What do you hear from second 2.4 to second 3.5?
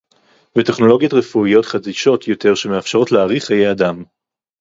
שמאפשרות להאריך